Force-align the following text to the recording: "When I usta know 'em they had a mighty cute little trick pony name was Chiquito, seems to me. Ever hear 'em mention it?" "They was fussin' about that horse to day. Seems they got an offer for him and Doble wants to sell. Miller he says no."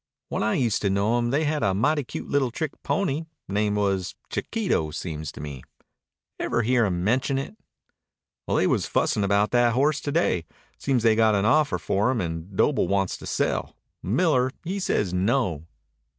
"When 0.29 0.41
I 0.41 0.55
usta 0.65 0.89
know 0.89 1.19
'em 1.19 1.29
they 1.29 1.43
had 1.43 1.61
a 1.61 1.75
mighty 1.75 2.03
cute 2.03 2.27
little 2.27 2.49
trick 2.49 2.71
pony 2.81 3.27
name 3.47 3.75
was 3.75 4.15
Chiquito, 4.31 4.89
seems 4.89 5.31
to 5.33 5.41
me. 5.41 5.61
Ever 6.39 6.63
hear 6.63 6.85
'em 6.85 7.03
mention 7.03 7.37
it?" 7.37 7.55
"They 8.47 8.65
was 8.65 8.87
fussin' 8.87 9.23
about 9.23 9.51
that 9.51 9.73
horse 9.73 10.01
to 10.01 10.11
day. 10.11 10.45
Seems 10.79 11.03
they 11.03 11.15
got 11.15 11.35
an 11.35 11.45
offer 11.45 11.77
for 11.77 12.09
him 12.09 12.19
and 12.19 12.57
Doble 12.57 12.87
wants 12.87 13.15
to 13.17 13.27
sell. 13.27 13.75
Miller 14.01 14.49
he 14.63 14.79
says 14.79 15.13
no." 15.13 15.67